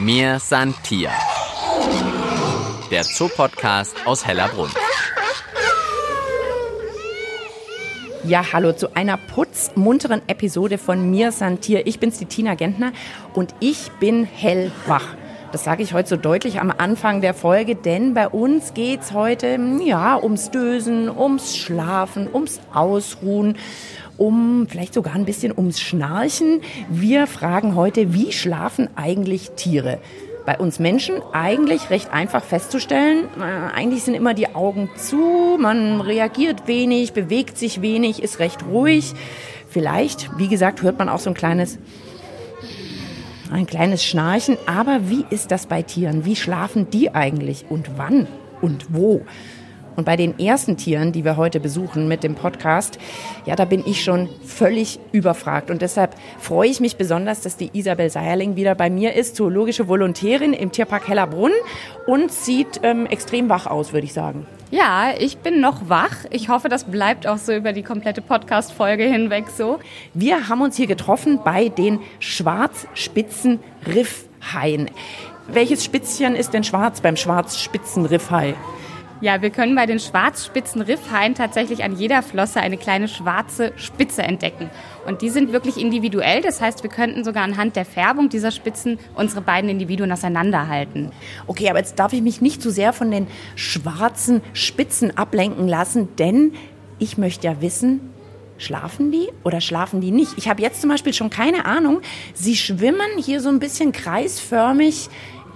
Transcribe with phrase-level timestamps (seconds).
[0.00, 1.10] Mir san Tier.
[2.90, 4.70] Der Zoopodcast aus Hellerbrunn.
[8.24, 11.86] Ja, hallo zu einer putzmunteren Episode von Mir Santier.
[11.86, 12.92] Ich bin's, die Tina Gentner
[13.34, 15.04] und ich bin hellwach.
[15.52, 19.58] Das sage ich heute so deutlich am Anfang der Folge, denn bei uns geht's heute
[19.84, 23.56] ja ums Dösen, ums Schlafen, ums Ausruhen,
[24.16, 26.60] um vielleicht sogar ein bisschen ums Schnarchen.
[26.88, 29.98] Wir fragen heute, wie schlafen eigentlich Tiere?
[30.46, 33.24] Bei uns Menschen eigentlich recht einfach festzustellen.
[33.36, 38.64] Äh, eigentlich sind immer die Augen zu, man reagiert wenig, bewegt sich wenig, ist recht
[38.66, 39.14] ruhig.
[39.68, 41.78] Vielleicht, wie gesagt, hört man auch so ein kleines
[43.50, 44.56] ein kleines Schnarchen.
[44.66, 46.24] Aber wie ist das bei Tieren?
[46.24, 48.26] Wie schlafen die eigentlich und wann
[48.60, 49.22] und wo?
[50.00, 52.98] Und bei den ersten Tieren, die wir heute besuchen mit dem Podcast,
[53.44, 55.70] ja, da bin ich schon völlig überfragt.
[55.70, 59.88] Und deshalb freue ich mich besonders, dass die Isabel Seierling wieder bei mir ist, zoologische
[59.88, 61.52] Volontärin im Tierpark Hellerbrunn
[62.06, 64.46] und sieht ähm, extrem wach aus, würde ich sagen.
[64.70, 66.24] Ja, ich bin noch wach.
[66.30, 69.80] Ich hoffe, das bleibt auch so über die komplette Podcast-Folge hinweg so.
[70.14, 74.88] Wir haben uns hier getroffen bei den Schwarzspitzen-Riffhaien.
[75.48, 78.54] Welches Spitzchen ist denn schwarz beim Schwarzspitzen-Riffhai?
[79.22, 84.22] Ja, wir können bei den schwarzspitzen Riffhaien tatsächlich an jeder Flosse eine kleine schwarze Spitze
[84.22, 84.70] entdecken.
[85.06, 86.40] Und die sind wirklich individuell.
[86.40, 91.12] Das heißt, wir könnten sogar anhand der Färbung dieser Spitzen unsere beiden Individuen auseinanderhalten.
[91.46, 93.26] Okay, aber jetzt darf ich mich nicht zu sehr von den
[93.56, 96.54] schwarzen Spitzen ablenken lassen, denn
[96.98, 98.00] ich möchte ja wissen,
[98.60, 100.34] Schlafen die oder schlafen die nicht?
[100.36, 102.02] Ich habe jetzt zum Beispiel schon keine Ahnung.
[102.34, 105.08] Sie schwimmen hier so ein bisschen kreisförmig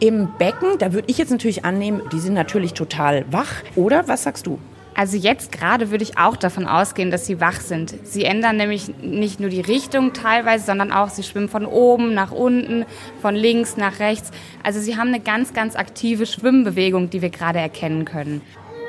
[0.07, 3.63] im Becken, da würde ich jetzt natürlich annehmen, die sind natürlich total wach.
[3.75, 4.59] Oder was sagst du?
[4.97, 7.95] Also jetzt gerade würde ich auch davon ausgehen, dass sie wach sind.
[8.05, 12.31] Sie ändern nämlich nicht nur die Richtung teilweise, sondern auch, sie schwimmen von oben nach
[12.31, 12.85] unten,
[13.21, 14.31] von links nach rechts.
[14.63, 18.41] Also sie haben eine ganz, ganz aktive Schwimmbewegung, die wir gerade erkennen können.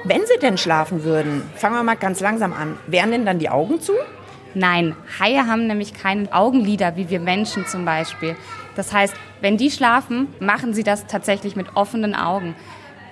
[0.03, 3.49] Wenn sie denn schlafen würden, fangen wir mal ganz langsam an, wären denn dann die
[3.49, 3.93] Augen zu?
[4.53, 8.35] Nein, Haie haben nämlich keine Augenlider wie wir Menschen zum Beispiel.
[8.75, 12.55] Das heißt, wenn die schlafen, machen sie das tatsächlich mit offenen Augen.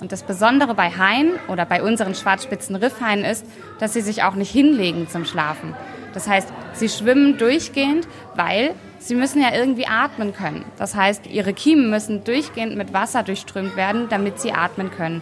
[0.01, 3.45] Und das Besondere bei Haien oder bei unseren schwarzspitzen Riffhaien ist,
[3.79, 5.73] dass sie sich auch nicht hinlegen zum Schlafen.
[6.13, 10.65] Das heißt, sie schwimmen durchgehend, weil sie müssen ja irgendwie atmen können.
[10.77, 15.21] Das heißt, ihre Kiemen müssen durchgehend mit Wasser durchströmt werden, damit sie atmen können.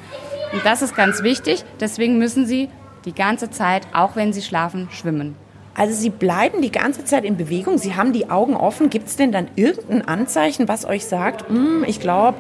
[0.52, 2.70] Und das ist ganz wichtig, deswegen müssen sie
[3.06, 5.36] die ganze Zeit, auch wenn sie schlafen, schwimmen.
[5.74, 8.90] Also Sie bleiben die ganze Zeit in Bewegung, Sie haben die Augen offen.
[8.90, 12.38] Gibt es denn dann irgendein Anzeichen, was euch sagt, hm, ich glaube,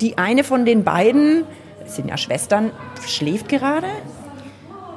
[0.00, 1.44] die eine von den beiden,
[1.86, 2.70] sind ja Schwestern,
[3.06, 3.86] schläft gerade?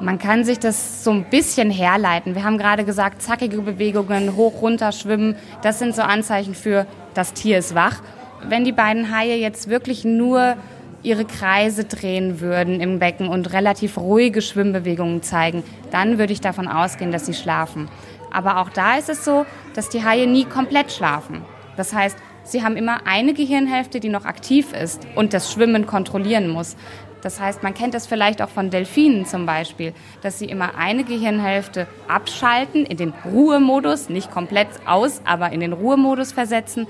[0.02, 2.36] Man kann sich das so ein bisschen herleiten.
[2.36, 7.34] Wir haben gerade gesagt, zackige Bewegungen, hoch, runter, schwimmen, das sind so Anzeichen für, das
[7.34, 8.02] Tier ist wach.
[8.48, 10.56] Wenn die beiden Haie jetzt wirklich nur
[11.04, 16.68] ihre Kreise drehen würden im Becken und relativ ruhige Schwimmbewegungen zeigen, dann würde ich davon
[16.68, 17.90] ausgehen, dass sie schlafen.
[18.32, 21.42] Aber auch da ist es so, dass die Haie nie komplett schlafen.
[21.78, 26.50] Das heißt, sie haben immer eine Gehirnhälfte, die noch aktiv ist und das Schwimmen kontrollieren
[26.50, 26.76] muss.
[27.22, 31.04] Das heißt, man kennt das vielleicht auch von Delfinen zum Beispiel, dass sie immer eine
[31.04, 36.88] Gehirnhälfte abschalten, in den Ruhemodus, nicht komplett aus, aber in den Ruhemodus versetzen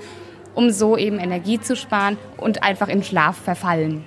[0.54, 4.04] um so eben Energie zu sparen und einfach in Schlaf verfallen.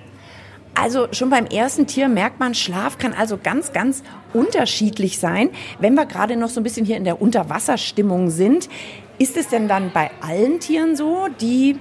[0.74, 5.50] Also schon beim ersten Tier merkt man, Schlaf kann also ganz, ganz unterschiedlich sein.
[5.78, 8.68] Wenn wir gerade noch so ein bisschen hier in der Unterwasserstimmung sind,
[9.18, 11.76] ist es denn dann bei allen Tieren so, die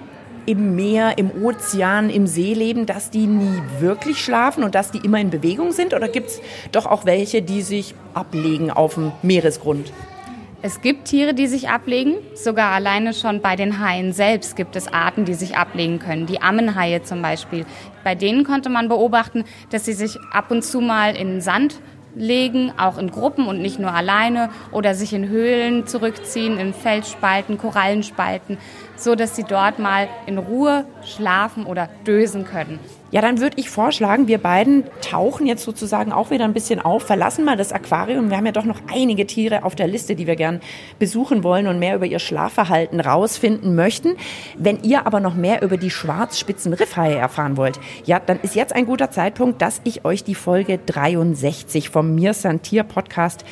[0.45, 4.99] im Meer, im Ozean, im See leben, dass die nie wirklich schlafen und dass die
[4.99, 5.93] immer in Bewegung sind?
[5.93, 6.41] Oder gibt es
[6.71, 9.91] doch auch welche, die sich ablegen auf dem Meeresgrund?
[10.65, 12.15] Es gibt Tiere, die sich ablegen.
[12.35, 16.25] Sogar alleine schon bei den Haien selbst gibt es Arten, die sich ablegen können.
[16.25, 17.65] Die Ammenhaie zum Beispiel.
[18.05, 21.81] Bei denen konnte man beobachten, dass sie sich ab und zu mal in Sand
[22.15, 27.57] legen, auch in Gruppen und nicht nur alleine oder sich in Höhlen zurückziehen, in Felsspalten,
[27.57, 28.57] Korallenspalten,
[28.95, 32.79] so dass sie dort mal in Ruhe schlafen oder dösen können.
[33.13, 37.03] Ja, dann würde ich vorschlagen, wir beiden tauchen jetzt sozusagen auch wieder ein bisschen auf,
[37.03, 38.31] verlassen mal das Aquarium.
[38.31, 40.61] Wir haben ja doch noch einige Tiere auf der Liste, die wir gern
[40.97, 44.15] besuchen wollen und mehr über ihr Schlafverhalten rausfinden möchten.
[44.57, 48.73] Wenn ihr aber noch mehr über die schwarzspitzen Riffhaie erfahren wollt, ja, dann ist jetzt
[48.73, 52.33] ein guter Zeitpunkt, dass ich euch die Folge 63 vom Mir
[52.87, 53.45] Podcast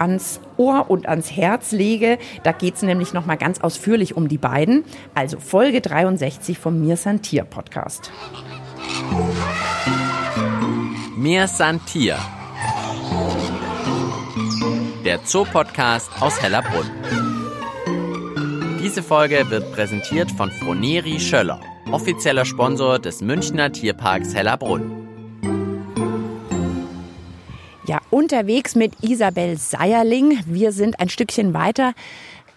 [0.00, 2.18] ans Ohr und ans Herz lege.
[2.42, 4.84] Da geht es nämlich nochmal ganz ausführlich um die beiden.
[5.14, 8.10] Also Folge 63 vom Mir Santier Podcast.
[11.16, 12.18] Mir Santier.
[15.04, 16.90] Der Zoopodcast aus Hellerbrunn.
[18.82, 21.60] Diese Folge wird präsentiert von Froneri Schöller,
[21.90, 24.99] offizieller Sponsor des Münchner Tierparks Hellerbrunn.
[27.86, 30.38] Ja, unterwegs mit Isabel Seierling.
[30.44, 31.94] Wir sind ein Stückchen weiter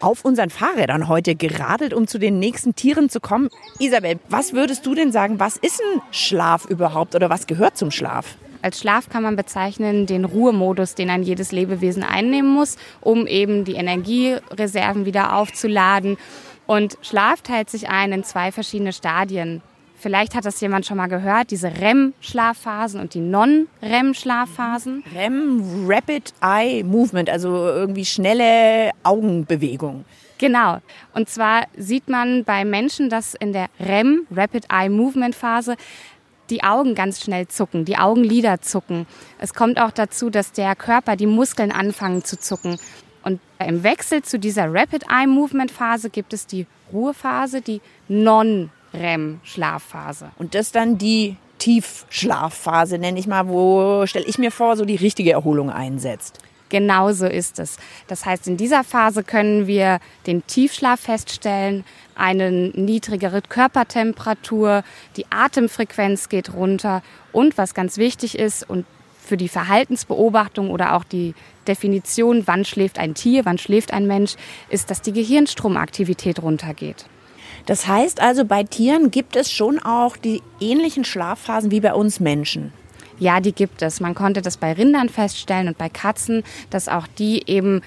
[0.01, 3.49] auf unseren Fahrrädern heute geradelt, um zu den nächsten Tieren zu kommen.
[3.79, 7.89] Isabel, was würdest du denn sagen, was ist ein Schlaf überhaupt oder was gehört zum
[7.89, 8.35] Schlaf?
[8.61, 13.63] Als Schlaf kann man bezeichnen den Ruhemodus, den ein jedes Lebewesen einnehmen muss, um eben
[13.63, 16.17] die Energiereserven wieder aufzuladen.
[16.65, 19.61] Und Schlaf teilt sich ein in zwei verschiedene Stadien.
[20.03, 25.01] Vielleicht hat das jemand schon mal gehört, diese REM-Schlafphasen und die Non-REM-Schlafphasen.
[25.15, 30.03] REM, Rapid Eye Movement, also irgendwie schnelle Augenbewegung.
[30.39, 30.79] Genau.
[31.13, 35.77] Und zwar sieht man bei Menschen, dass in der REM, Rapid Eye Movement Phase,
[36.49, 39.07] die Augen ganz schnell zucken, die Augenlider zucken.
[39.39, 42.77] Es kommt auch dazu, dass der Körper, die Muskeln anfangen zu zucken.
[43.23, 47.79] Und im Wechsel zu dieser Rapid Eye Movement Phase gibt es die Ruhephase, die
[48.93, 50.31] Non-REM-Schlafphase.
[50.37, 54.95] Und das dann die Tiefschlafphase, nenne ich mal, wo, stelle ich mir vor, so die
[54.95, 56.39] richtige Erholung einsetzt.
[56.69, 57.77] Genau so ist es.
[58.07, 61.85] Das heißt, in dieser Phase können wir den Tiefschlaf feststellen,
[62.15, 64.83] eine niedrigere Körpertemperatur,
[65.15, 68.85] die Atemfrequenz geht runter und was ganz wichtig ist und
[69.19, 71.35] für die Verhaltensbeobachtung oder auch die
[71.67, 74.35] Definition, wann schläft ein Tier, wann schläft ein Mensch,
[74.69, 77.05] ist, dass die Gehirnstromaktivität runtergeht.
[77.65, 82.19] Das heißt also, bei Tieren gibt es schon auch die ähnlichen Schlafphasen wie bei uns
[82.19, 82.73] Menschen.
[83.19, 83.99] Ja, die gibt es.
[83.99, 87.81] Man konnte das bei Rindern feststellen und bei Katzen, dass auch die eben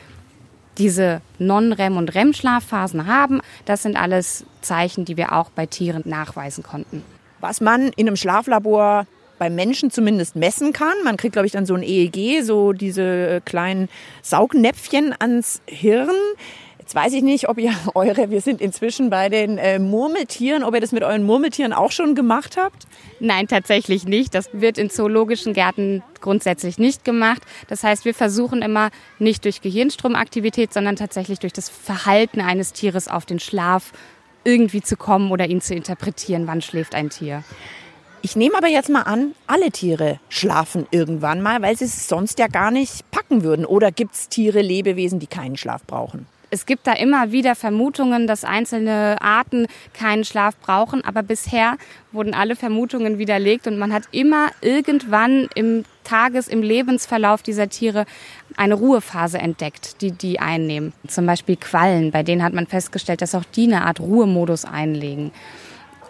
[0.79, 3.41] diese Non-REM- und REM-Schlafphasen haben.
[3.65, 7.03] Das sind alles Zeichen, die wir auch bei Tieren nachweisen konnten.
[7.41, 9.07] Was man in einem Schlaflabor
[9.39, 10.95] beim Menschen zumindest messen kann.
[11.05, 13.89] Man kriegt, glaube ich, dann so ein EEG, so diese kleinen
[14.23, 16.11] Saugnäpfchen ans Hirn.
[16.87, 20.73] Jetzt weiß ich nicht, ob ihr eure, wir sind inzwischen bei den äh, Murmeltieren, ob
[20.73, 22.87] ihr das mit euren Murmeltieren auch schon gemacht habt?
[23.19, 24.37] Nein, tatsächlich nicht.
[24.37, 27.43] Das wird in zoologischen Gärten grundsätzlich nicht gemacht.
[27.67, 33.09] Das heißt, wir versuchen immer nicht durch Gehirnstromaktivität, sondern tatsächlich durch das Verhalten eines Tieres
[33.09, 33.91] auf den Schlaf
[34.45, 37.43] irgendwie zu kommen oder ihn zu interpretieren, wann schläft ein Tier.
[38.23, 42.39] Ich nehme aber jetzt mal an, alle Tiere schlafen irgendwann mal, weil sie es sonst
[42.39, 43.67] ja gar nicht packen würden.
[43.67, 46.29] Oder gibt es Tiere, Lebewesen, die keinen Schlaf brauchen?
[46.51, 51.77] Es gibt da immer wieder Vermutungen, dass einzelne Arten keinen Schlaf brauchen, aber bisher
[52.13, 58.07] wurden alle Vermutungen widerlegt und man hat immer irgendwann im Tages-, im Lebensverlauf dieser Tiere
[58.57, 60.93] eine Ruhephase entdeckt, die die einnehmen.
[61.09, 65.33] Zum Beispiel Quallen, bei denen hat man festgestellt, dass auch die eine Art Ruhemodus einlegen.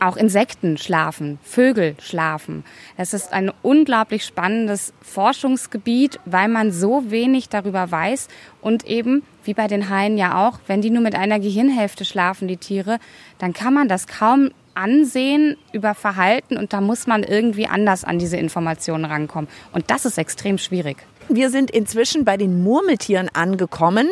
[0.01, 2.65] Auch Insekten schlafen, Vögel schlafen.
[2.97, 8.29] Es ist ein unglaublich spannendes Forschungsgebiet, weil man so wenig darüber weiß
[8.61, 12.49] und eben, wie bei den Haien ja auch, wenn die nur mit einer Gehirnhälfte schlafen,
[12.49, 12.99] die Tiere,
[13.39, 18.19] dann kann man das kaum ansehen über Verhalten und da muss man irgendwie anders an
[18.19, 19.49] diese Informationen rankommen.
[19.73, 20.99] Und das ist extrem schwierig.
[21.29, 24.09] Wir sind inzwischen bei den Murmeltieren angekommen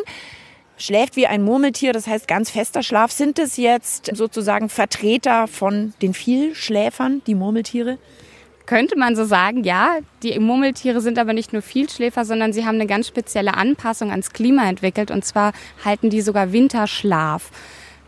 [0.76, 3.12] schläft wie ein Murmeltier, das heißt ganz fester Schlaf.
[3.12, 7.98] Sind es jetzt sozusagen Vertreter von den Vielschläfern, die Murmeltiere?
[8.66, 9.98] Könnte man so sagen, ja.
[10.22, 14.32] Die Murmeltiere sind aber nicht nur Vielschläfer, sondern sie haben eine ganz spezielle Anpassung ans
[14.32, 15.10] Klima entwickelt.
[15.10, 15.52] Und zwar
[15.84, 17.50] halten die sogar Winterschlaf.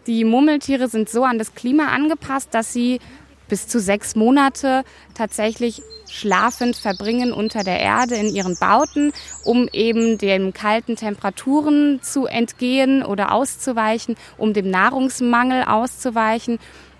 [0.06, 3.00] Die Murmeltiere sind so an das Klima angepasst, dass sie
[3.48, 9.12] bis zu sechs Monate tatsächlich schlafend verbringen unter der Erde in ihren Bauten,
[9.44, 16.58] um eben den kalten Temperaturen zu entgehen oder auszuweichen, um dem Nahrungsmangel auszuweichen.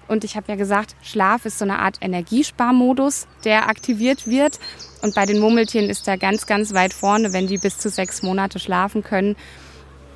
[0.08, 4.60] Und ich habe ja gesagt, Schlaf ist so eine Art Energiesparmodus, der aktiviert wird.
[5.02, 8.22] Und bei den Murmeltieren ist er ganz, ganz weit vorne, wenn die bis zu sechs
[8.22, 9.36] Monate schlafen können.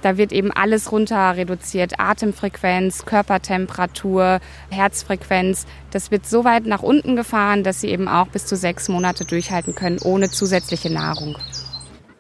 [0.03, 1.99] Da wird eben alles runter reduziert.
[1.99, 4.41] Atemfrequenz, Körpertemperatur,
[4.71, 5.67] Herzfrequenz.
[5.91, 9.25] Das wird so weit nach unten gefahren, dass sie eben auch bis zu sechs Monate
[9.25, 11.37] durchhalten können, ohne zusätzliche Nahrung.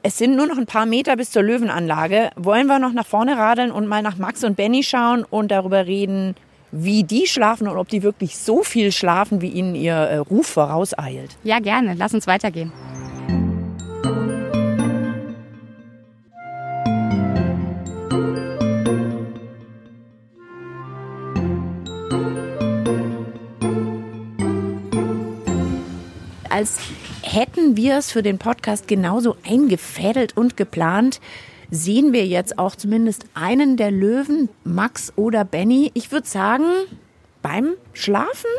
[0.02, 2.30] Es sind nur noch ein paar Meter bis zur Löwenanlage.
[2.36, 5.86] Wollen wir noch nach vorne radeln und mal nach Max und Benny schauen und darüber
[5.86, 6.34] reden,
[6.72, 10.46] wie die schlafen und ob die wirklich so viel schlafen, wie ihnen ihr äh, Ruf
[10.46, 11.36] vorauseilt?
[11.42, 11.94] Ja, gerne.
[11.98, 12.72] Lass uns weitergehen.
[26.60, 26.78] Als
[27.22, 31.18] hätten wir es für den Podcast genauso eingefädelt und geplant.
[31.70, 35.90] Sehen wir jetzt auch zumindest einen der Löwen, Max oder Benny.
[35.94, 36.64] Ich würde sagen,
[37.40, 38.50] beim Schlafen?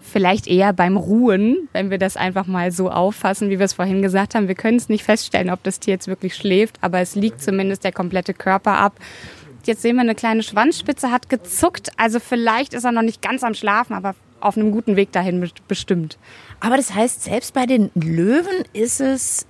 [0.00, 4.02] Vielleicht eher beim Ruhen, wenn wir das einfach mal so auffassen, wie wir es vorhin
[4.02, 4.46] gesagt haben.
[4.46, 7.82] Wir können es nicht feststellen, ob das Tier jetzt wirklich schläft, aber es liegt zumindest
[7.82, 8.94] der komplette Körper ab.
[9.64, 11.90] Jetzt sehen wir eine kleine Schwanzspitze, hat gezuckt.
[11.96, 15.48] Also vielleicht ist er noch nicht ganz am Schlafen, aber auf einem guten Weg dahin
[15.68, 16.18] bestimmt.
[16.60, 19.46] Aber das heißt, selbst bei den Löwen ist es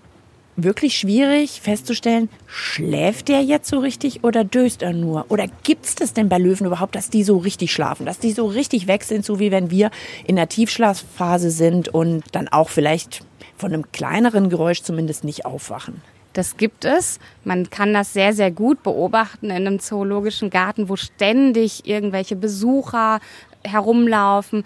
[0.56, 5.26] wirklich schwierig festzustellen, schläft der jetzt so richtig oder döst er nur?
[5.28, 8.32] Oder gibt es das denn bei Löwen überhaupt, dass die so richtig schlafen, dass die
[8.32, 9.90] so richtig weg sind, so wie wenn wir
[10.26, 13.22] in der Tiefschlafphase sind und dann auch vielleicht
[13.56, 16.02] von einem kleineren Geräusch zumindest nicht aufwachen?
[16.32, 17.18] Das gibt es.
[17.44, 23.18] Man kann das sehr, sehr gut beobachten in einem zoologischen Garten, wo ständig irgendwelche Besucher
[23.64, 24.64] herumlaufen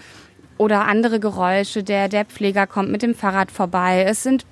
[0.59, 1.83] oder andere Geräusche.
[1.83, 4.05] Der, der Pfleger kommt mit dem Fahrrad vorbei.
[4.07, 4.45] Es sind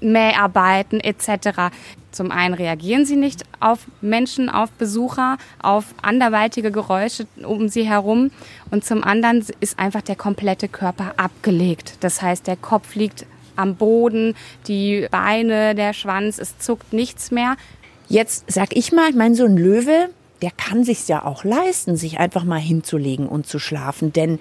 [0.00, 1.72] Mäharbeiten etc.
[2.10, 8.30] Zum einen reagieren sie nicht auf Menschen, auf Besucher, auf anderweitige Geräusche um sie herum
[8.70, 11.98] und zum anderen ist einfach der komplette Körper abgelegt.
[12.00, 13.26] Das heißt, der Kopf liegt
[13.56, 14.34] am Boden,
[14.68, 17.56] die Beine, der Schwanz, es zuckt nichts mehr.
[18.08, 20.10] Jetzt sag ich mal, ich meine, so ein Löwe,
[20.42, 24.38] der kann sich ja auch leisten, sich einfach mal hinzulegen und zu schlafen, denn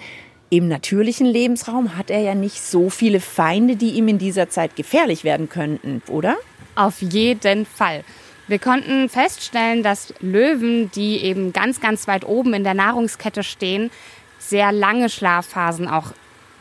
[0.49, 4.75] im natürlichen Lebensraum hat er ja nicht so viele Feinde, die ihm in dieser Zeit
[4.75, 6.35] gefährlich werden könnten, oder?
[6.75, 8.03] Auf jeden Fall.
[8.47, 13.89] Wir konnten feststellen, dass Löwen, die eben ganz, ganz weit oben in der Nahrungskette stehen,
[14.37, 16.13] sehr lange Schlafphasen auch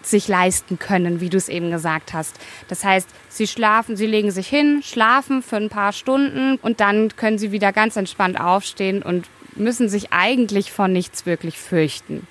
[0.07, 2.39] sich leisten können, wie du es eben gesagt hast.
[2.69, 7.17] Das heißt, sie schlafen, sie legen sich hin, schlafen für ein paar Stunden und dann
[7.17, 12.27] können sie wieder ganz entspannt aufstehen und müssen sich eigentlich vor nichts wirklich fürchten.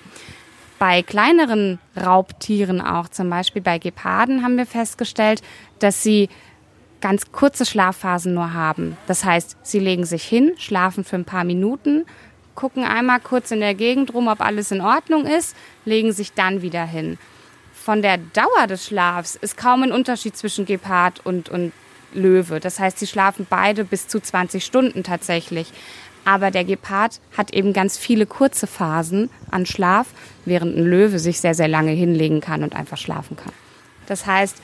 [0.78, 5.40] Bei kleineren Raubtieren auch, zum Beispiel bei Geparden, haben wir festgestellt,
[5.78, 6.28] dass sie
[7.00, 8.96] ganz kurze Schlafphasen nur haben.
[9.06, 12.06] Das heißt, sie legen sich hin, schlafen für ein paar Minuten,
[12.54, 16.62] gucken einmal kurz in der Gegend rum, ob alles in Ordnung ist, legen sich dann
[16.62, 17.18] wieder hin
[17.84, 21.72] von der Dauer des Schlafs ist kaum ein Unterschied zwischen Gepard und, und
[22.14, 22.58] Löwe.
[22.58, 25.70] Das heißt, sie schlafen beide bis zu 20 Stunden tatsächlich.
[26.24, 30.06] Aber der Gepard hat eben ganz viele kurze Phasen an Schlaf,
[30.46, 33.52] während ein Löwe sich sehr, sehr lange hinlegen kann und einfach schlafen kann.
[34.06, 34.56] Das heißt,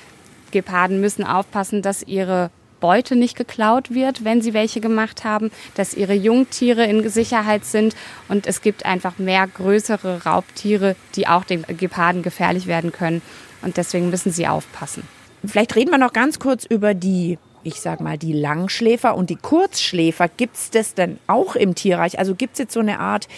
[0.51, 5.95] Geparden müssen aufpassen, dass ihre Beute nicht geklaut wird, wenn sie welche gemacht haben, dass
[5.95, 7.95] ihre Jungtiere in Sicherheit sind
[8.29, 13.23] und es gibt einfach mehr größere Raubtiere, die auch den Geparden gefährlich werden können
[13.63, 15.03] und deswegen müssen sie aufpassen.
[15.45, 19.37] Vielleicht reden wir noch ganz kurz über die ich sag mal, die Langschläfer und die
[19.37, 20.29] Kurzschläfer.
[20.29, 22.19] Gibt es das denn auch im Tierreich?
[22.19, 23.29] Also gibt es jetzt so eine Art,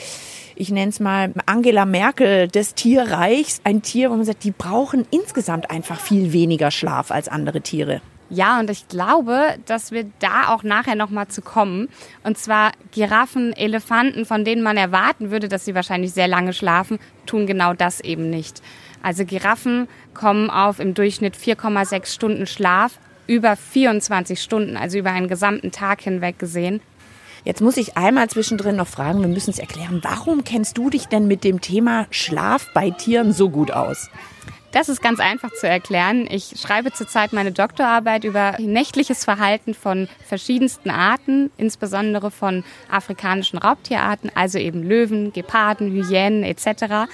[0.54, 5.06] ich nenne es mal Angela Merkel des Tierreichs, ein Tier, wo man sagt, die brauchen
[5.11, 8.00] insgesamt einfach viel weniger Schlaf als andere Tiere?
[8.35, 11.91] Ja, und ich glaube, dass wir da auch nachher nochmal zu kommen.
[12.25, 16.99] Und zwar Giraffen, Elefanten, von denen man erwarten würde, dass sie wahrscheinlich sehr lange schlafen,
[17.27, 18.62] tun genau das eben nicht.
[19.03, 25.29] Also Giraffen kommen auf im Durchschnitt 4,6 Stunden Schlaf über 24 Stunden, also über einen
[25.29, 26.81] gesamten Tag hinweg gesehen.
[27.45, 31.07] Jetzt muss ich einmal zwischendrin noch fragen, wir müssen es erklären, warum kennst du dich
[31.09, 34.09] denn mit dem Thema Schlaf bei Tieren so gut aus?
[34.73, 36.26] Das ist ganz einfach zu erklären.
[36.31, 44.31] Ich schreibe zurzeit meine Doktorarbeit über nächtliches Verhalten von verschiedensten Arten, insbesondere von afrikanischen Raubtierarten,
[44.35, 47.12] also eben Löwen, Geparden, Hyänen etc.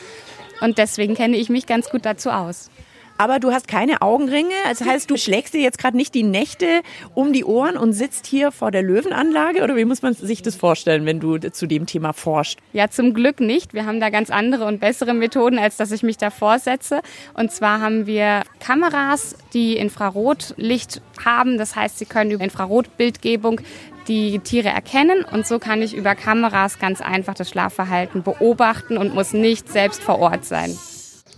[0.60, 2.70] Und deswegen kenne ich mich ganz gut dazu aus
[3.18, 4.54] aber du hast keine Augenringe.
[4.68, 6.82] Das heißt, du schlägst dir jetzt gerade nicht die Nächte
[7.14, 9.62] um die Ohren und sitzt hier vor der Löwenanlage?
[9.62, 12.58] Oder wie muss man sich das vorstellen, wenn du zu dem Thema forschst?
[12.72, 13.74] Ja, zum Glück nicht.
[13.74, 17.00] Wir haben da ganz andere und bessere Methoden, als dass ich mich da vorsetze.
[17.34, 21.58] Und zwar haben wir Kameras, die Infrarotlicht haben.
[21.58, 23.60] Das heißt, sie können über Infrarotbildgebung
[24.06, 29.14] die Tiere erkennen und so kann ich über Kameras ganz einfach das Schlafverhalten beobachten und
[29.14, 30.74] muss nicht selbst vor Ort sein.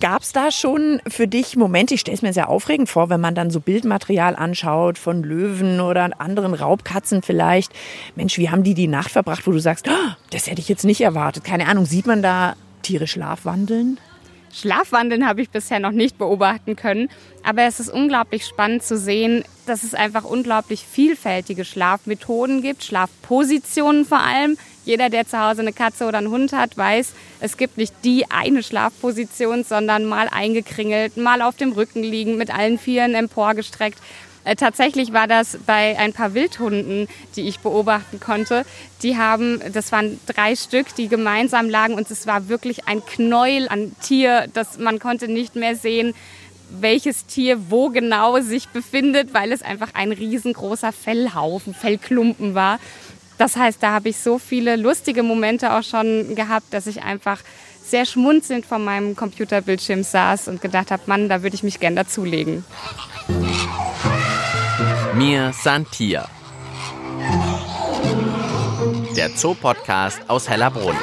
[0.01, 3.21] Gab es da schon für dich Momente, ich stelle es mir sehr aufregend vor, wenn
[3.21, 7.71] man dann so Bildmaterial anschaut von Löwen oder anderen Raubkatzen vielleicht.
[8.17, 10.87] Mensch, wie haben die die Nacht verbracht, wo du sagst, oh, das hätte ich jetzt
[10.87, 11.45] nicht erwartet.
[11.45, 14.01] Keine Ahnung, sieht man da Tiere schlafwandeln?
[14.53, 17.11] Schlafwandeln habe ich bisher noch nicht beobachten können,
[17.45, 24.07] aber es ist unglaublich spannend zu sehen, dass es einfach unglaublich vielfältige Schlafmethoden gibt, Schlafpositionen
[24.07, 24.57] vor allem.
[24.91, 28.29] Jeder, der zu Hause eine Katze oder einen Hund hat, weiß, es gibt nicht die
[28.29, 34.01] eine Schlafposition, sondern mal eingekringelt, mal auf dem Rücken liegen, mit allen Vieren emporgestreckt.
[34.43, 37.07] Äh, tatsächlich war das bei ein paar Wildhunden,
[37.37, 38.67] die ich beobachten konnte.
[39.05, 43.69] Die haben, das waren drei Stück, die gemeinsam lagen und es war wirklich ein Knäuel
[43.69, 46.15] an Tier, dass man konnte nicht mehr sehen,
[46.81, 52.81] welches Tier wo genau sich befindet, weil es einfach ein riesengroßer Fellhaufen, Fellklumpen war.
[53.41, 57.41] Das heißt, da habe ich so viele lustige Momente auch schon gehabt, dass ich einfach
[57.83, 61.97] sehr schmunzelnd vor meinem Computerbildschirm saß und gedacht habe, Mann, da würde ich mich gern
[61.97, 62.67] dazulegen.
[65.15, 66.29] Mir Santia.
[69.17, 70.97] der Zoopodcast aus Hellerbrunn.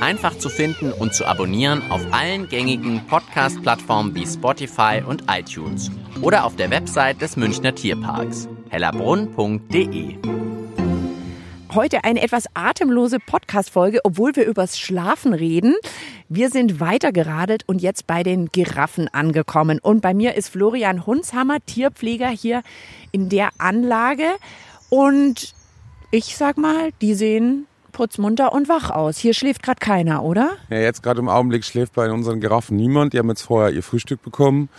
[0.00, 6.44] Einfach zu finden und zu abonnieren auf allen gängigen Podcast-Plattformen wie Spotify und iTunes oder
[6.44, 10.16] auf der Website des Münchner Tierparks hellerbrunn.de.
[11.74, 15.74] Heute eine etwas atemlose Podcast-Folge, obwohl wir übers Schlafen reden.
[16.30, 19.78] Wir sind weitergeradelt und jetzt bei den Giraffen angekommen.
[19.78, 22.62] Und bei mir ist Florian Hunshammer, Tierpfleger hier
[23.10, 24.24] in der Anlage.
[24.88, 25.54] Und
[26.10, 29.18] ich sag mal, die sehen putzmunter und wach aus.
[29.18, 30.52] Hier schläft gerade keiner, oder?
[30.70, 33.12] Ja, jetzt gerade im Augenblick schläft bei unseren Giraffen niemand.
[33.12, 34.70] Die haben jetzt vorher ihr Frühstück bekommen.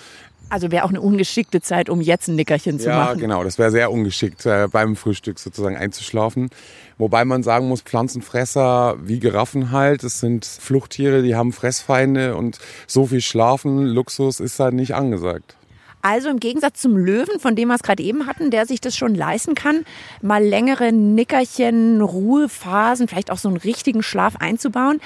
[0.53, 3.17] Also wäre auch eine ungeschickte Zeit, um jetzt ein Nickerchen zu ja, machen.
[3.17, 3.43] Ja, genau.
[3.43, 6.51] Das wäre sehr ungeschickt, äh, beim Frühstück sozusagen einzuschlafen.
[6.99, 12.59] Wobei man sagen muss, Pflanzenfresser wie Giraffen halt, das sind Fluchttiere, die haben Fressfeinde und
[12.85, 15.55] so viel Schlafen, Luxus ist halt nicht angesagt.
[16.03, 18.95] Also im Gegensatz zum Löwen, von dem wir es gerade eben hatten, der sich das
[18.95, 19.85] schon leisten kann,
[20.21, 25.01] mal längere Nickerchen, Ruhephasen, vielleicht auch so einen richtigen Schlaf einzubauen,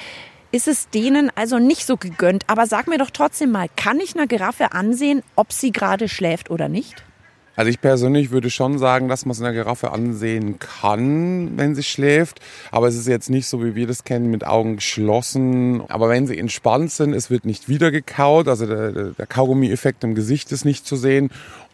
[0.58, 2.44] ist es denen also nicht so gegönnt.
[2.48, 6.50] Aber sag mir doch trotzdem mal, kann ich einer Giraffe ansehen, ob sie gerade schläft
[6.50, 7.04] oder nicht?
[7.56, 11.84] Also ich persönlich würde schon sagen, dass man es einer Giraffe ansehen kann, wenn sie
[11.84, 12.40] schläft.
[12.72, 15.84] Aber es ist jetzt nicht so, wie wir das kennen, mit Augen geschlossen.
[15.90, 18.48] Aber wenn sie entspannt sind, es wird nicht wieder gekaut.
[18.48, 21.30] Also der, der Kaugummi-Effekt im Gesicht ist nicht zu sehen.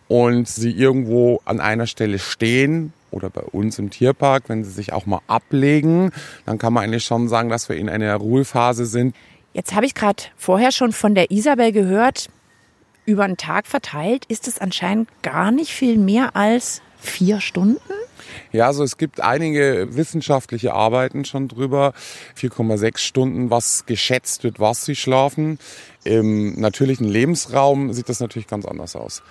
[0.09, 4.93] Und sie irgendwo an einer Stelle stehen, oder bei uns im Tierpark, wenn sie sich
[4.93, 6.11] auch mal ablegen,
[6.45, 9.15] dann kann man eigentlich schon sagen, dass wir in einer Ruhephase sind.
[9.53, 12.29] Jetzt habe ich gerade vorher schon von der Isabel gehört,
[13.05, 17.79] über einen Tag verteilt ist es anscheinend gar nicht viel mehr als vier Stunden.
[18.51, 21.93] Ja, also es gibt einige wissenschaftliche Arbeiten schon drüber.
[22.37, 25.59] 4,6 Stunden, was geschätzt wird, was sie schlafen.
[26.05, 29.21] Im natürlichen Lebensraum sieht das natürlich ganz anders aus.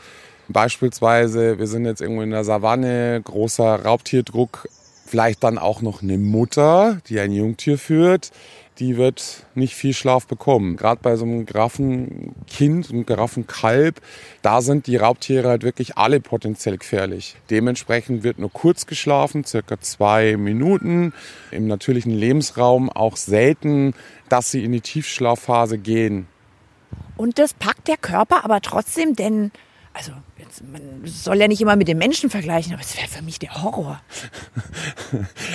[0.52, 4.68] Beispielsweise, wir sind jetzt irgendwo in der Savanne, großer Raubtierdruck,
[5.06, 8.30] vielleicht dann auch noch eine Mutter, die ein Jungtier führt,
[8.78, 10.76] die wird nicht viel Schlaf bekommen.
[10.76, 14.00] Gerade bei so einem Giraffenkind, einem Giraffenkalb,
[14.40, 17.36] da sind die Raubtiere halt wirklich alle potenziell gefährlich.
[17.50, 21.12] Dementsprechend wird nur kurz geschlafen, circa zwei Minuten.
[21.50, 23.94] Im natürlichen Lebensraum auch selten,
[24.28, 26.26] dass sie in die Tiefschlafphase gehen.
[27.16, 29.52] Und das packt der Körper aber trotzdem, denn
[29.94, 33.22] also jetzt, man soll ja nicht immer mit den Menschen vergleichen, aber es wäre für
[33.22, 34.00] mich der Horror.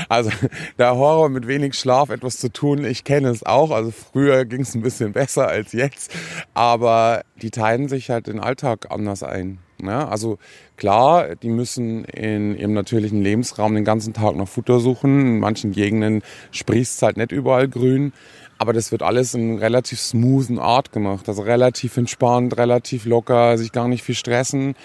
[0.09, 0.29] Also
[0.77, 3.71] der Horror mit wenig Schlaf etwas zu tun, ich kenne es auch.
[3.71, 6.13] Also früher ging es ein bisschen besser als jetzt,
[6.53, 9.59] aber die teilen sich halt den Alltag anders ein.
[9.81, 10.37] Ja, also
[10.75, 15.19] klar, die müssen in ihrem natürlichen Lebensraum den ganzen Tag nach Futter suchen.
[15.21, 18.13] In manchen Gegenden sprießt es halt nicht überall grün.
[18.57, 21.27] Aber das wird alles in relativ smoothen Art gemacht.
[21.27, 24.75] Also relativ entspannt, relativ locker, sich gar nicht viel stressen.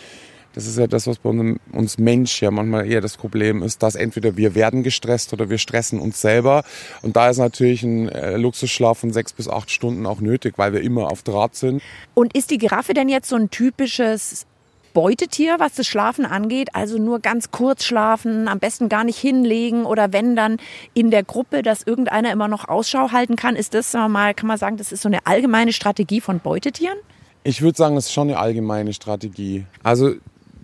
[0.55, 3.95] Das ist ja das, was bei uns Mensch ja manchmal eher das Problem ist, dass
[3.95, 6.63] entweder wir werden gestresst oder wir stressen uns selber.
[7.01, 10.73] Und da ist natürlich ein äh, Luxusschlaf von sechs bis acht Stunden auch nötig, weil
[10.73, 11.83] wir immer auf Draht sind.
[12.15, 14.47] Und ist die Giraffe denn jetzt so ein typisches
[14.93, 16.75] Beutetier, was das Schlafen angeht.
[16.75, 20.59] Also nur ganz kurz schlafen, am besten gar nicht hinlegen oder wenn dann
[20.95, 23.57] in der Gruppe, dass irgendeiner immer noch Ausschau halten kann.
[23.57, 26.99] Ist das mal, kann man sagen, das ist so eine allgemeine Strategie von Beutetieren?
[27.45, 29.67] Ich würde sagen, das ist schon eine allgemeine Strategie.
[29.83, 30.15] Also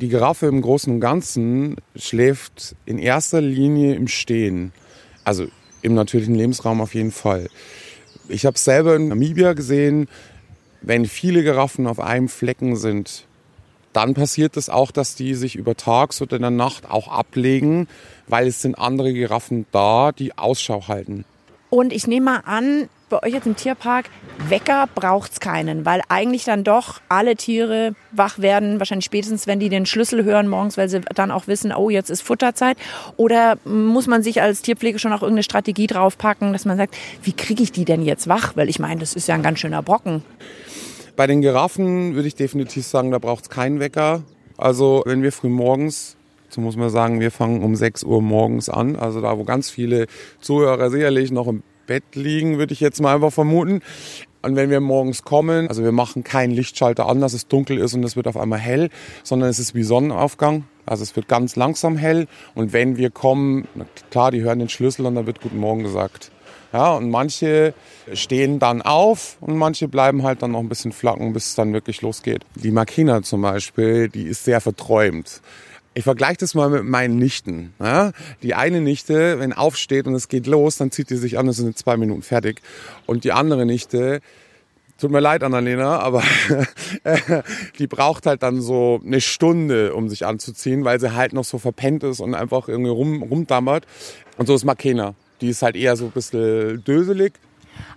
[0.01, 4.73] die Giraffe im Großen und Ganzen schläft in erster Linie im Stehen.
[5.25, 5.47] Also
[5.83, 7.49] im natürlichen Lebensraum auf jeden Fall.
[8.29, 10.09] Ich habe selber in Namibia gesehen,
[10.83, 13.27] wenn viele Giraffen auf einem Flecken sind,
[13.93, 17.89] dann passiert es auch, dass die sich über Tags oder in der Nacht auch ablegen,
[18.27, 21.25] weil es sind andere Giraffen da, die Ausschau halten.
[21.71, 24.11] Und ich nehme mal an, bei euch jetzt im Tierpark,
[24.49, 29.61] Wecker braucht es keinen, weil eigentlich dann doch alle Tiere wach werden, wahrscheinlich spätestens, wenn
[29.61, 32.77] die den Schlüssel hören morgens, weil sie dann auch wissen, oh, jetzt ist Futterzeit.
[33.17, 37.33] Oder muss man sich als Tierpflege schon auch irgendeine Strategie draufpacken, dass man sagt, wie
[37.33, 38.57] kriege ich die denn jetzt wach?
[38.57, 40.23] Weil ich meine, das ist ja ein ganz schöner Brocken.
[41.19, 44.23] Bei den Giraffen würde ich definitiv sagen, da braucht es keinen Wecker.
[44.57, 46.17] Also wenn wir früh morgens,
[46.49, 49.69] so muss man sagen, wir fangen um 6 Uhr morgens an, also da, wo ganz
[49.69, 50.07] viele
[50.41, 53.81] Zuhörer sicherlich noch im Bett liegen, würde ich jetzt mal einfach vermuten.
[54.43, 57.95] Und wenn wir morgens kommen, also wir machen keinen Lichtschalter an, dass es dunkel ist
[57.95, 58.89] und es wird auf einmal hell,
[59.25, 60.67] sondern es ist wie Sonnenaufgang.
[60.87, 62.29] Also es wird ganz langsam hell.
[62.55, 63.67] Und wenn wir kommen,
[64.13, 66.31] klar, die hören den Schlüssel und dann wird Guten Morgen gesagt.
[66.73, 67.73] Ja, und manche
[68.13, 71.73] stehen dann auf und manche bleiben halt dann noch ein bisschen flacken, bis es dann
[71.73, 72.45] wirklich losgeht.
[72.57, 75.41] Die Makina zum Beispiel, die ist sehr verträumt.
[75.95, 77.73] Ich vergleiche das mal mit meinen Nichten.
[77.81, 78.13] Ja?
[78.43, 81.55] Die eine Nichte, wenn aufsteht und es geht los, dann zieht die sich an und
[81.55, 82.61] sind in zwei Minuten fertig.
[83.07, 84.21] Und die andere Nichte,
[85.01, 86.25] Tut mir leid, Annalena, aber
[87.79, 91.59] die braucht halt dann so eine Stunde, um sich anzuziehen, weil sie halt noch so
[91.59, 93.87] verpennt ist und einfach irgendwie rum, rumdammert.
[94.39, 95.15] Und so ist Makena.
[95.41, 97.35] Die ist halt eher so ein bisschen döselig.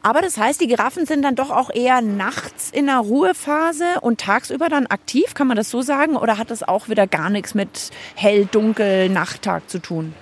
[0.04, 4.20] Aber das heißt, die Giraffen sind dann doch auch eher nachts in der Ruhephase und
[4.20, 6.16] tagsüber dann aktiv, kann man das so sagen?
[6.16, 10.14] Oder hat das auch wieder gar nichts mit hell, dunkel, Nachttag zu tun?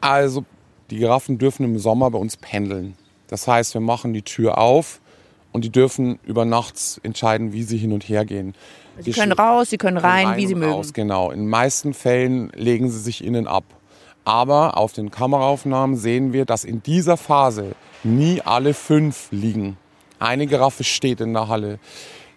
[0.00, 0.44] Also
[0.90, 2.96] die Giraffen dürfen im Sommer bei uns pendeln.
[3.28, 5.00] Das heißt, wir machen die Tür auf
[5.52, 8.54] und die dürfen über nachts entscheiden, wie sie hin und her gehen.
[9.00, 10.72] Sie können raus, sie können rein, rein wie sie mögen.
[10.72, 11.30] Raus, genau.
[11.30, 13.64] In den meisten Fällen legen sie sich innen ab.
[14.28, 19.78] Aber auf den Kameraaufnahmen sehen wir, dass in dieser Phase nie alle fünf liegen.
[20.18, 21.78] Eine Giraffe steht in der Halle.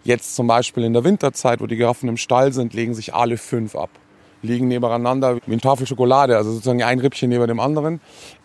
[0.05, 3.35] Jetzt zum Beispiel in der Winterzeit, wo die Giraffen im Stall sind, legen sich alle
[3.35, 3.89] fünf ab.
[4.41, 7.99] Liegen nebeneinander wie eine Tafel Schokolade, also sozusagen ein Rippchen neben dem anderen.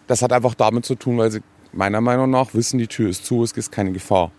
[0.08, 1.40] Das hat einfach damit zu tun, weil sie
[1.72, 4.32] meiner Meinung nach wissen, die Tür ist zu, es ist keine Gefahr.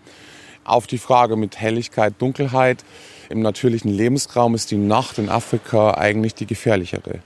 [0.64, 2.84] Auf die Frage mit Helligkeit, Dunkelheit.
[3.30, 7.20] Im natürlichen Lebensraum ist die Nacht in Afrika eigentlich die gefährlichere.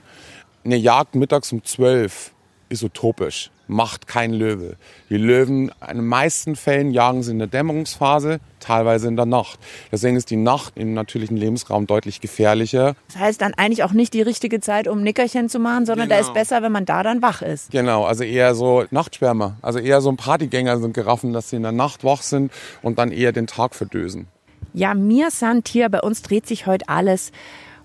[0.65, 2.31] Eine Jagd mittags um 12
[2.69, 4.77] ist utopisch, macht kein Löwe.
[5.09, 9.59] Die Löwen, in den meisten Fällen jagen sie in der Dämmerungsphase, teilweise in der Nacht.
[9.91, 12.95] Deswegen ist die Nacht im natürlichen Lebensraum deutlich gefährlicher.
[13.07, 16.07] Das heißt dann eigentlich auch nicht die richtige Zeit, um ein Nickerchen zu machen, sondern
[16.07, 16.27] da Genau.
[16.29, 17.69] ist besser, wenn man da dann wach ist.
[17.71, 21.63] Genau, also eher so Nachtschwärmer, also eher so ein Partygänger sind Giraffen, dass sie in
[21.63, 24.27] der Nacht wach sind und dann eher den Tag verdösen.
[24.73, 25.27] Ja, mir
[25.65, 27.31] Tier, bei uns dreht sich heute alles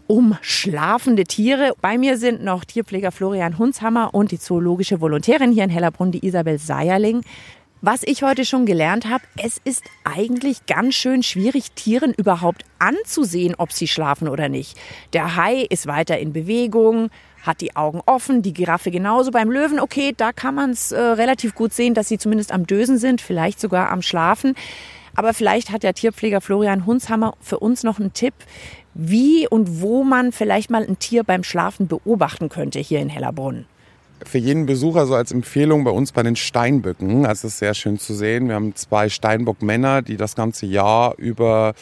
[0.09, 1.75] um schlafende Tiere.
[1.81, 6.27] Bei mir sind noch Tierpfleger Florian Hunshammer und die zoologische Volontärin hier in Hellerbrunn, die
[6.27, 7.23] Isabel Seierling.
[7.81, 13.55] Was ich heute schon gelernt habe, es ist eigentlich ganz schön schwierig, Tieren überhaupt anzusehen,
[13.57, 14.77] ob sie schlafen oder nicht.
[15.13, 17.11] Der Hai ist weiter in Bewegung,
[17.43, 19.31] hat die Augen offen, die Giraffe genauso.
[19.31, 22.67] Beim Löwen, okay, da kann man es äh, relativ gut sehen, dass sie zumindest am
[22.67, 24.55] Dösen sind, vielleicht sogar am Schlafen.
[25.19, 28.35] Aber vielleicht hat der Tierpfleger Florian Hunshammer für uns noch einen Tipp,
[28.95, 33.65] wie und wo man vielleicht mal ein Tier beim Schlafen beobachten könnte hier in Hellerbrunn.
[34.25, 37.99] Für jeden Besucher so als Empfehlung bei uns bei den Steinböcken, das ist sehr schön
[37.99, 38.47] zu sehen.
[38.47, 41.75] Wir haben zwei Steinbock-Männer, die das ganze Jahr über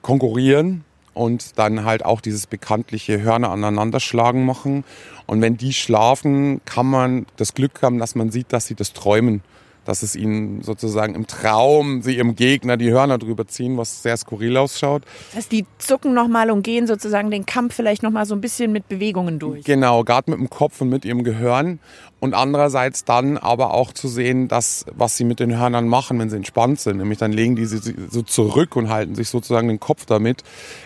[0.00, 4.84] konkurrieren und dann halt auch dieses bekanntliche Hörner aneinanderschlagen machen.
[5.26, 8.92] Und wenn die schlafen, kann man das Glück haben, dass man sieht, dass sie das
[8.92, 9.42] träumen.
[9.90, 14.16] Dass es ihnen sozusagen im Traum, sie ihrem Gegner die Hörner drüber ziehen, was sehr
[14.16, 15.02] skurril ausschaut.
[15.30, 18.70] Das heißt, die zucken nochmal und gehen sozusagen den Kampf vielleicht nochmal so ein bisschen
[18.70, 19.64] mit Bewegungen durch.
[19.64, 21.80] Genau, gerade mit dem Kopf und mit ihrem Gehirn.
[22.20, 26.30] Und andererseits dann aber auch zu sehen, dass, was sie mit den Hörnern machen, wenn
[26.30, 26.98] sie entspannt sind.
[26.98, 30.44] Nämlich dann legen die sie so zurück und halten sich sozusagen den Kopf damit.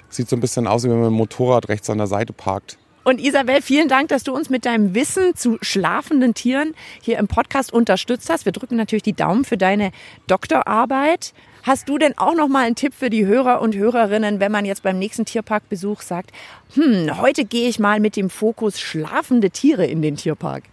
[0.08, 2.78] Sieht so ein bisschen aus, wie wenn man ein Motorrad rechts an der Seite parkt.
[3.04, 7.28] Und Isabel, vielen Dank, dass du uns mit deinem Wissen zu schlafenden Tieren hier im
[7.28, 8.46] Podcast unterstützt hast.
[8.46, 9.92] Wir drücken natürlich die Daumen für deine
[10.26, 11.34] Doktorarbeit.
[11.64, 14.64] Hast du denn auch noch mal einen Tipp für die Hörer und Hörerinnen, wenn man
[14.64, 16.30] jetzt beim nächsten Tierparkbesuch sagt,
[16.74, 20.64] hm, heute gehe ich mal mit dem Fokus schlafende Tiere in den Tierpark?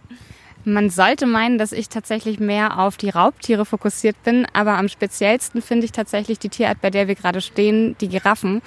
[0.64, 5.60] Man sollte meinen, dass ich tatsächlich mehr auf die Raubtiere fokussiert bin, aber am speziellsten
[5.60, 8.62] finde ich tatsächlich die Tierart, bei der wir gerade stehen, die Giraffen.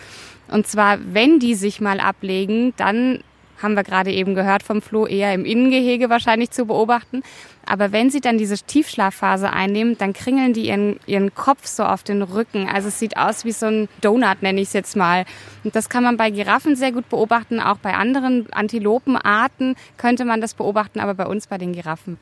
[0.49, 3.21] Und zwar, wenn die sich mal ablegen, dann
[3.62, 7.24] haben wir gerade eben gehört vom Flo, eher im Innengehege wahrscheinlich zu beobachten.
[7.65, 12.04] Aber wenn sie dann diese Tiefschlafphase einnehmen, dann kringeln die ihren, ihren Kopf so auf
[12.04, 12.70] den Rücken.
[12.72, 15.26] Also es sieht aus wie so ein Donut, nenne ich es jetzt mal.
[15.63, 17.60] Und das kann man bei Giraffen sehr gut beobachten.
[17.60, 22.18] Auch bei anderen Antilopenarten könnte man das beobachten, aber bei uns bei den Giraffen.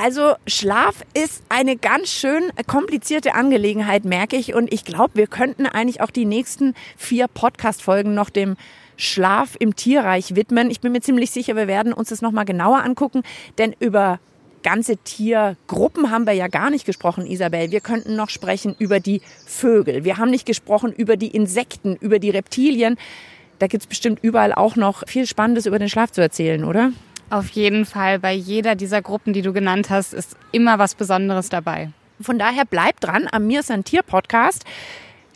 [0.00, 4.54] Also Schlaf ist eine ganz schön komplizierte Angelegenheit, merke ich.
[4.54, 8.56] Und ich glaube, wir könnten eigentlich auch die nächsten vier Podcast-Folgen noch dem
[8.98, 10.70] Schlaf im Tierreich widmen.
[10.70, 13.22] Ich bin mir ziemlich sicher, wir werden uns das nochmal genauer angucken,
[13.56, 14.18] denn über
[14.62, 17.70] ganze Tiergruppen haben wir ja gar nicht gesprochen, Isabel.
[17.70, 20.04] Wir könnten noch sprechen über die Vögel.
[20.04, 22.98] Wir haben nicht gesprochen über die Insekten, über die Reptilien.
[23.60, 26.90] Da gibt's bestimmt überall auch noch viel Spannendes über den Schlaf zu erzählen, oder?
[27.30, 31.48] Auf jeden Fall, bei jeder dieser Gruppen, die du genannt hast, ist immer was Besonderes
[31.48, 31.90] dabei.
[32.20, 34.64] Von daher bleibt dran am Mir ist ein Tier Podcast.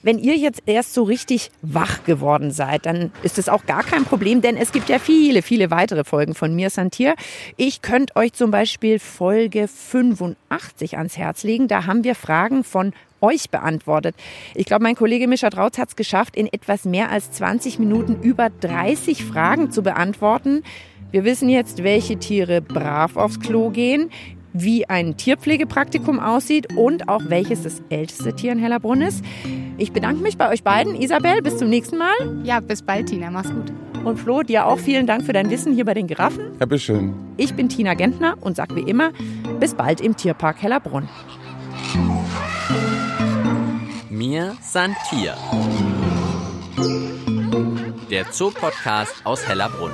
[0.02, 4.04] Wenn ihr jetzt erst so richtig wach geworden seid, dann ist es auch gar kein
[4.04, 7.14] Problem, denn es gibt ja viele, viele weitere Folgen von Mir Santier.
[7.56, 11.68] Ich könnte euch zum Beispiel Folge 85 ans Herz legen.
[11.68, 14.16] Da haben wir Fragen von euch beantwortet.
[14.56, 18.20] Ich glaube, mein Kollege Mischa Drautz hat es geschafft, in etwas mehr als 20 Minuten
[18.22, 20.64] über 30 Fragen zu beantworten.
[21.12, 24.10] Wir wissen jetzt, welche Tiere brav aufs Klo gehen,
[24.52, 29.24] wie ein Tierpflegepraktikum aussieht und auch welches das älteste Tier in Hellerbrunn ist.
[29.78, 30.94] Ich bedanke mich bei euch beiden.
[30.94, 32.12] Isabel, bis zum nächsten Mal.
[32.44, 33.30] Ja, bis bald, Tina.
[33.30, 33.72] Mach's gut.
[34.04, 36.52] Und Flo, dir auch vielen Dank für dein Wissen hier bei den Giraffen.
[36.58, 37.14] Ja, bitteschön.
[37.36, 39.12] Ich bin Tina Gentner und sag wie immer,
[39.60, 41.08] bis bald im Tierpark Hellerbrunn.
[44.10, 45.36] Mir san Tier.
[48.10, 49.92] Der Zoopodcast aus Hellerbrunn.